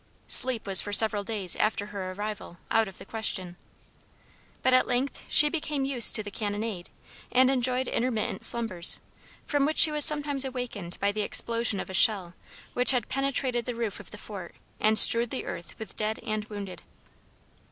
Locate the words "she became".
5.29-5.85